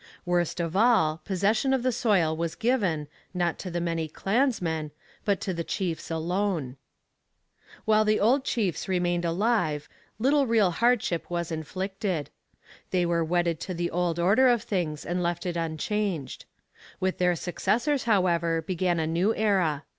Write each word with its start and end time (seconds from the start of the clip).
Worst 0.25 0.59
of 0.59 0.75
all, 0.75 1.21
possession 1.25 1.73
of 1.73 1.83
the 1.83 1.91
soil 1.91 2.35
was 2.35 2.55
given, 2.55 3.07
not 3.35 3.59
to 3.59 3.69
the 3.69 3.79
many 3.79 4.07
clansmen, 4.07 4.89
but 5.25 5.39
to 5.41 5.53
the 5.53 5.63
chiefs 5.63 6.09
alone. 6.09 6.75
While 7.85 8.03
the 8.03 8.19
old 8.19 8.43
chiefs 8.43 8.87
remained 8.87 9.25
alive, 9.25 9.87
little 10.17 10.47
real 10.47 10.71
hardship 10.71 11.29
was 11.29 11.51
inflicted. 11.51 12.31
They 12.89 13.05
were 13.05 13.23
wedded 13.23 13.59
to 13.59 13.75
the 13.75 13.91
old 13.91 14.17
order 14.17 14.47
of 14.47 14.63
things, 14.63 15.05
and 15.05 15.21
left 15.21 15.45
it 15.45 15.55
unchanged. 15.55 16.45
With 16.99 17.19
their 17.19 17.35
successors, 17.35 18.05
however, 18.05 18.63
began 18.63 18.99
a 18.99 19.05
new 19.05 19.35
era. 19.35 19.83